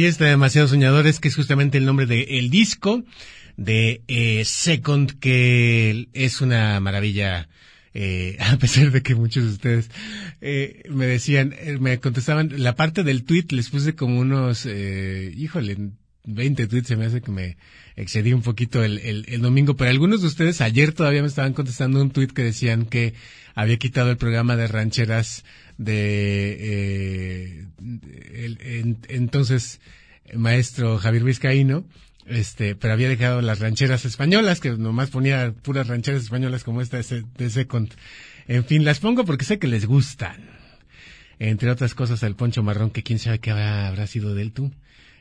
[0.05, 3.05] Ahí está Demasiado Soñadores, que es justamente el nombre del el disco
[3.57, 7.48] de eh, Second, que es una maravilla.
[7.92, 9.90] Eh, a pesar de que muchos de ustedes
[10.40, 15.90] eh, me decían, eh, me contestaban, la parte del tweet les puse como unos, híjole,
[16.24, 17.57] 20 tweets, se me hace que me
[17.96, 21.53] excedí un poquito el, el, el domingo, pero algunos de ustedes ayer todavía me estaban
[21.53, 23.14] contestando un tweet que decían que
[23.55, 25.44] había quitado el programa de rancheras
[25.80, 29.80] de eh, entonces
[30.34, 31.84] maestro Javier Vizcaíno,
[32.26, 36.98] este, pero había dejado las rancheras españolas, que nomás ponía puras rancheras españolas como esta
[36.98, 37.90] de, Se- de Second.
[38.46, 40.48] En fin, las pongo porque sé que les gustan.
[41.38, 44.52] Entre otras cosas, el poncho marrón, que quién sabe qué habrá, habrá sido de él
[44.52, 44.70] tú.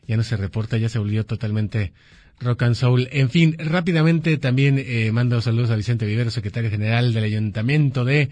[0.08, 1.94] Ya no se reporta, ya se volvió totalmente
[2.42, 3.08] rock and soul.
[3.12, 8.30] En fin, rápidamente también eh, mando saludos a Vicente Vivero, secretario general del Ayuntamiento de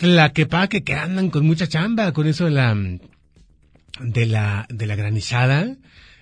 [0.00, 2.74] Tlaquepaque, que andan con mucha chamba con eso de la
[4.00, 5.76] de la de la granizada.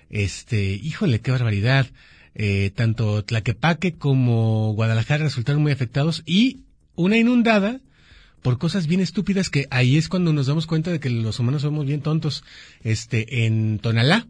[0.09, 1.87] Este, híjole, qué barbaridad.
[2.35, 6.65] Eh, tanto Tlaquepaque como Guadalajara resultaron muy afectados y
[6.95, 7.79] una inundada
[8.41, 11.61] por cosas bien estúpidas que ahí es cuando nos damos cuenta de que los humanos
[11.61, 12.43] somos bien tontos.
[12.83, 14.27] Este, en Tonalá,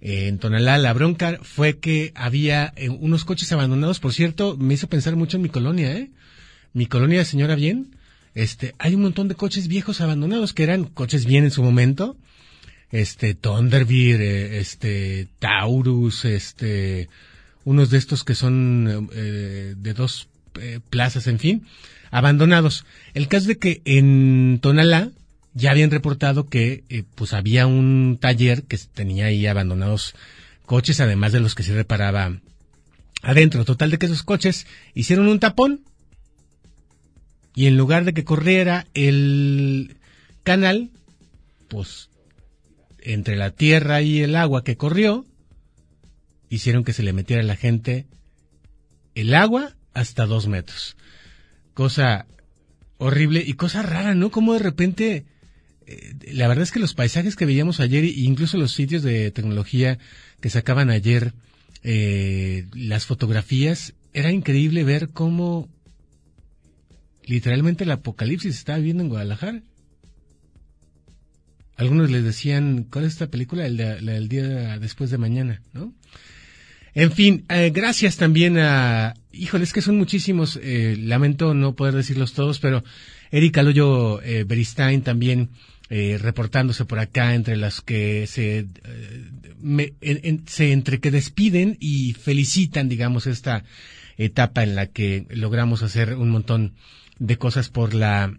[0.00, 4.86] en Tonalá la bronca fue que había eh, unos coches abandonados, por cierto, me hizo
[4.86, 6.12] pensar mucho en mi colonia, ¿eh?
[6.72, 7.96] Mi colonia, señora bien,
[8.34, 12.16] este, hay un montón de coches viejos abandonados que eran coches bien en su momento,
[12.90, 17.08] este Thunderbird, eh, este Taurus, este
[17.64, 20.28] unos de estos que son eh, de dos
[20.60, 21.66] eh, plazas, en fin,
[22.10, 22.84] abandonados.
[23.14, 25.10] El caso de que en Tonalá
[25.54, 30.14] ya habían reportado que eh, pues había un taller que tenía ahí abandonados
[30.66, 32.38] coches, además de los que se reparaba
[33.22, 33.64] adentro.
[33.64, 35.82] Total de que esos coches hicieron un tapón
[37.54, 39.96] y en lugar de que corriera el
[40.42, 40.90] canal,
[41.68, 42.08] pues
[43.00, 45.26] entre la tierra y el agua que corrió,
[46.48, 48.06] hicieron que se le metiera a la gente
[49.14, 50.96] el agua hasta dos metros.
[51.74, 52.26] Cosa
[52.98, 54.30] horrible y cosa rara, ¿no?
[54.30, 55.24] Como de repente,
[55.86, 59.30] eh, la verdad es que los paisajes que veíamos ayer, e incluso los sitios de
[59.30, 59.98] tecnología
[60.40, 61.34] que sacaban ayer,
[61.82, 65.68] eh, las fotografías, era increíble ver cómo
[67.32, 69.62] literalmente el apocalipsis estaba viviendo en Guadalajara.
[71.76, 73.66] Algunos les decían, ¿cuál es esta película?
[73.66, 75.94] El, de, del día después de mañana, ¿no?
[76.94, 81.94] En fin, eh, gracias también a, híjole, es que son muchísimos, eh, lamento no poder
[81.94, 82.84] decirlos todos, pero
[83.30, 85.48] Erika Loyo eh, Beristain también
[85.88, 89.94] eh, reportándose por acá entre las que se, eh, me-
[90.46, 93.64] se entre que despiden y felicitan, digamos, esta
[94.18, 96.74] etapa en la que logramos hacer un montón
[97.22, 98.34] de cosas por la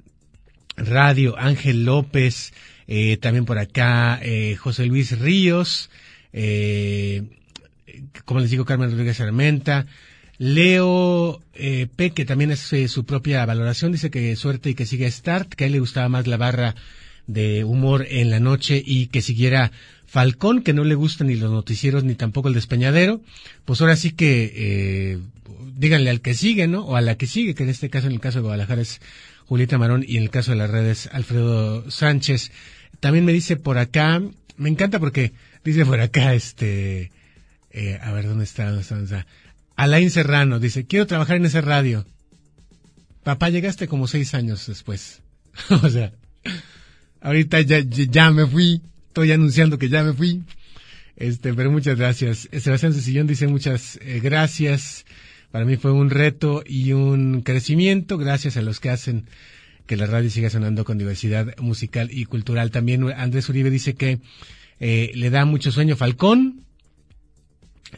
[0.75, 1.37] radio.
[1.37, 2.53] Ángel López,
[2.87, 5.89] Eh, también por acá eh, José Luis Ríos,
[6.33, 7.23] eh,
[8.25, 9.85] como les digo, Carmen Rodríguez Armenta,
[10.37, 15.09] Leo eh, P, que también es su propia valoración, dice que suerte y que siga
[15.09, 16.75] Start, que a él le gustaba más la barra
[17.27, 19.71] de humor en la noche y que siguiera
[20.13, 23.19] Falcón, que no le gustan ni los noticieros ni tampoco el despeñadero.
[23.65, 25.19] Pues ahora sí que eh,
[25.75, 26.85] díganle al que sigue, ¿no?
[26.85, 29.01] O a la que sigue, que en este caso, en el caso de Guadalajara es
[29.47, 32.51] Julieta Marón y en el caso de las redes Alfredo Sánchez.
[32.99, 34.21] También me dice por acá,
[34.55, 35.33] me encanta porque
[35.63, 37.11] dice por acá, este,
[37.71, 38.65] eh, a ver, ¿dónde está?
[38.69, 39.25] ¿Dónde está?
[39.75, 42.05] Alain Serrano dice, quiero trabajar en esa radio.
[43.23, 45.23] Papá, llegaste como seis años después.
[45.71, 46.13] o sea,
[47.19, 48.83] ahorita ya, ya me fui.
[49.13, 50.41] Estoy anunciando que ya me fui.
[51.17, 52.49] Este, pero muchas gracias.
[52.51, 55.05] Sebastián Cecillón dice muchas eh, gracias.
[55.51, 58.17] Para mí fue un reto y un crecimiento.
[58.17, 59.27] Gracias a los que hacen
[59.85, 62.71] que la radio siga sonando con diversidad musical y cultural.
[62.71, 64.19] También Andrés Uribe dice que
[64.79, 66.65] eh, le da mucho sueño Falcón.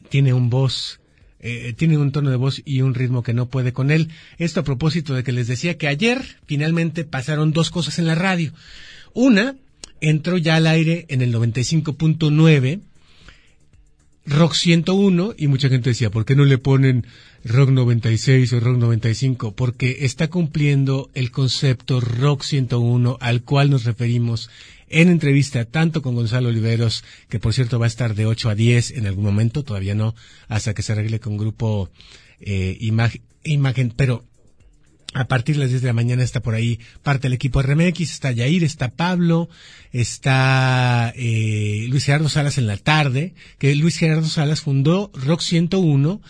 [0.10, 1.00] Tiene un voz
[1.40, 4.10] eh, tiene un tono de voz y un ritmo que no puede con él.
[4.38, 8.16] Esto a propósito de que les decía que ayer finalmente pasaron dos cosas en la
[8.16, 8.52] radio.
[9.14, 9.56] Una,
[10.02, 12.82] entró ya al aire en el 95.9,
[14.28, 17.06] Rock 101, y mucha gente decía, ¿por qué no le ponen
[17.44, 19.56] Rock 96 o Rock 95?
[19.56, 24.50] Porque está cumpliendo el concepto Rock 101 al cual nos referimos
[24.90, 28.56] en entrevista tanto con Gonzalo Oliveros, que por cierto va a estar de 8 a
[28.56, 30.16] 10 en algún momento, todavía no,
[30.48, 31.90] hasta que se arregle con grupo
[32.40, 34.26] eh, imagen, imagen, pero
[35.16, 38.02] a partir de las 10 de la mañana está por ahí parte del equipo RMX,
[38.02, 39.48] está Yair, está Pablo,
[39.94, 46.22] está eh, Luis Gerardo Salas en la tarde, que Luis Gerardo Salas fundó Rock 101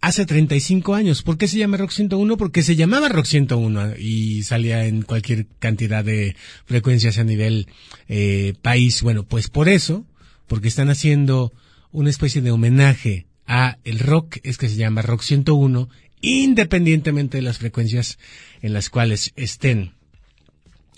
[0.00, 1.22] hace 35 años.
[1.22, 2.36] ¿Por qué se llama Rock 101?
[2.36, 7.68] Porque se llamaba Rock 101 y salía en cualquier cantidad de frecuencias a nivel
[8.08, 9.00] eh, país.
[9.02, 10.06] Bueno, pues por eso,
[10.48, 11.52] porque están haciendo
[11.92, 15.88] una especie de homenaje a el rock, es que se llama Rock 101,
[16.24, 18.18] independientemente de las frecuencias
[18.62, 19.92] en las cuales estén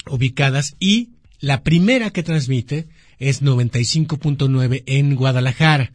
[0.08, 1.10] ubicadas y
[1.40, 5.92] la primera que transmite es 95.9 en Guadalajara,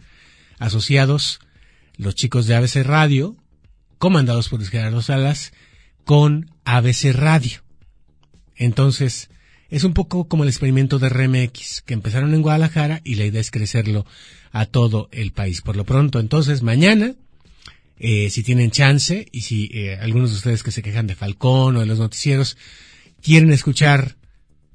[0.60, 1.40] asociados
[1.98, 3.36] los chicos de ABC Radio,
[3.98, 5.54] comandados por Gerardo Salas,
[6.04, 7.62] con ABC Radio.
[8.56, 9.30] Entonces,
[9.70, 13.42] es un poco como el experimento de RMX, que empezaron en Guadalajara y la idea
[13.42, 14.06] es crecerlo
[14.52, 15.62] a todo el país.
[15.62, 17.16] Por lo pronto, entonces, mañana,
[18.04, 21.78] eh, si tienen chance y si eh, algunos de ustedes que se quejan de Falcón
[21.78, 22.58] o de los noticieros
[23.22, 24.18] quieren escuchar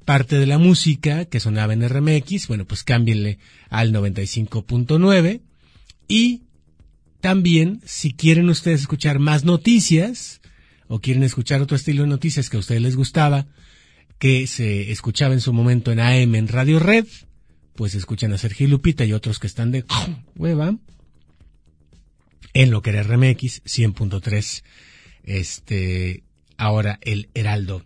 [0.05, 5.41] parte de la música que sonaba en RMX, bueno, pues cámbienle al 95.9
[6.07, 6.43] y
[7.19, 10.39] también, si quieren ustedes escuchar más noticias
[10.87, 13.45] o quieren escuchar otro estilo de noticias que a ustedes les gustaba,
[14.19, 17.07] que se escuchaba en su momento en AM en Radio Red,
[17.75, 19.83] pues escuchan a Sergio Lupita y otros que están de
[20.37, 20.77] hueva
[22.53, 24.63] en lo que era RMX 100.3,
[25.23, 26.23] este,
[26.57, 27.83] ahora el Heraldo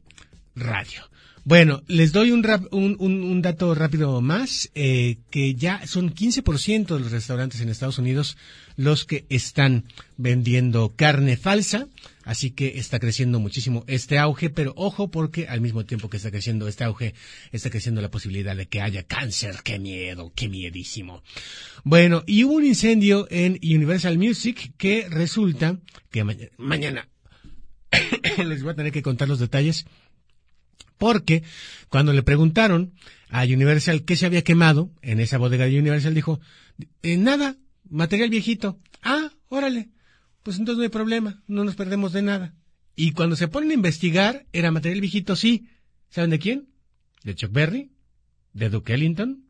[0.56, 1.12] Radio.
[1.44, 6.86] Bueno, les doy un, rap, un, un, dato rápido más, eh, que ya son 15%
[6.86, 8.38] de los restaurantes en Estados Unidos
[8.76, 9.86] los que están
[10.18, 11.88] vendiendo carne falsa,
[12.24, 16.32] así que está creciendo muchísimo este auge, pero ojo porque al mismo tiempo que está
[16.32, 17.14] creciendo este auge,
[17.52, 21.24] está creciendo la posibilidad de que haya cáncer, qué miedo, qué miedísimo.
[21.84, 27.10] Bueno, y hubo un incendio en Universal Music que resulta que ma mañana
[28.38, 29.86] les voy a tener que contar los detalles
[31.02, 31.42] porque
[31.90, 32.94] cuando le preguntaron
[33.30, 36.40] a Universal qué se había quemado en esa bodega de Universal, dijo,
[37.02, 37.58] eh, nada,
[37.90, 38.78] material viejito.
[39.02, 39.90] Ah, órale,
[40.44, 42.54] pues entonces no hay problema, no nos perdemos de nada.
[42.96, 45.68] Y cuando se ponen a investigar, era material viejito, sí.
[46.10, 46.70] ¿Saben de quién?
[47.24, 47.92] De Chuck Berry,
[48.54, 49.46] de Duke Ellington,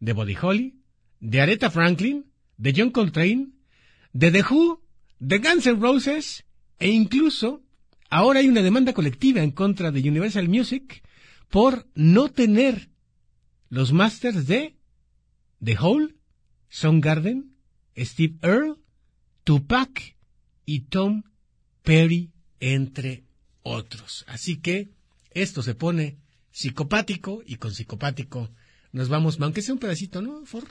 [0.00, 0.74] de Buddy Holly,
[1.20, 2.26] de Aretha Franklin,
[2.56, 3.48] de John Coltrane,
[4.12, 4.82] de The Who,
[5.18, 6.44] de Guns N' Roses,
[6.78, 7.62] e incluso
[8.10, 11.02] Ahora hay una demanda colectiva en contra de Universal Music
[11.50, 12.88] por no tener
[13.68, 14.76] los masters de
[15.62, 16.14] The Hole,
[16.70, 17.52] Soundgarden,
[17.96, 18.76] Steve Earle,
[19.44, 20.16] Tupac
[20.68, 21.22] y Tom
[21.82, 23.24] Perry, entre
[23.62, 24.26] otros.
[24.28, 24.90] Así que
[25.30, 26.18] esto se pone
[26.50, 28.50] psicopático y con psicopático
[28.92, 30.44] nos vamos, aunque sea un pedacito, ¿no?
[30.44, 30.64] For,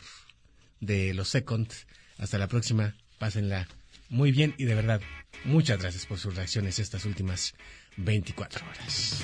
[0.82, 1.88] de los seconds.
[2.20, 2.96] Hasta la próxima.
[3.18, 3.68] Pásenla
[4.10, 5.02] muy bien y de verdad,
[5.46, 7.56] muchas gracias por sus reacciones estas últimas
[7.98, 9.24] 24 horas.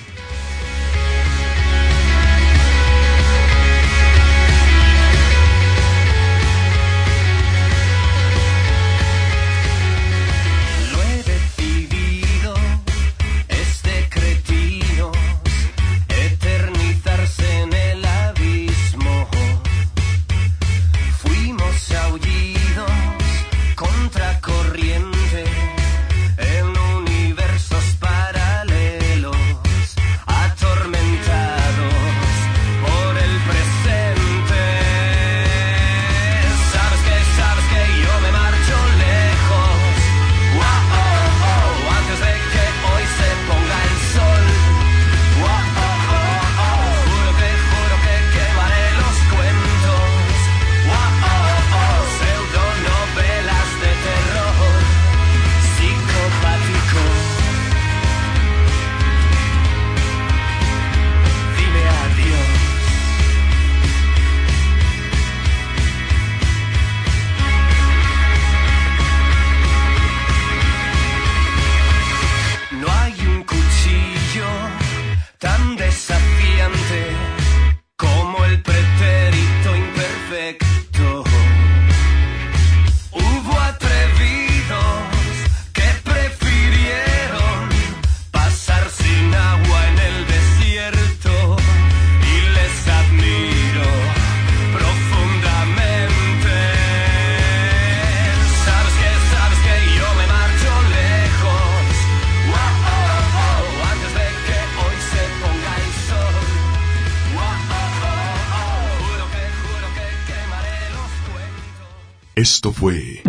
[112.44, 113.22] Esto fue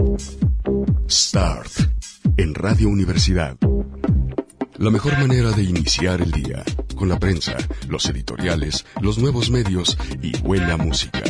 [1.09, 1.71] Start
[2.35, 3.55] en Radio Universidad.
[4.77, 6.65] La mejor manera de iniciar el día,
[6.97, 7.55] con la prensa,
[7.87, 11.23] los editoriales, los nuevos medios y buena música.